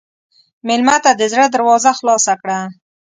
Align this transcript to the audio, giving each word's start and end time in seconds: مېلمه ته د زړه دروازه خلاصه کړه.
مېلمه 0.67 0.95
ته 1.03 1.11
د 1.15 1.21
زړه 1.31 1.45
دروازه 1.55 1.91
خلاصه 1.99 2.33
کړه. 2.41 2.59